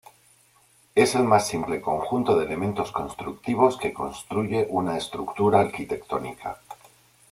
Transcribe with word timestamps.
Es 0.95 1.13
el 1.13 1.25
más 1.25 1.47
simple 1.47 1.79
conjunto 1.79 2.35
de 2.35 2.45
elementos 2.47 2.91
constructivos 2.91 3.77
que 3.77 3.93
constituye 3.93 4.65
una 4.71 4.97
estructura 4.97 5.59
arquitectónica. 5.59 6.57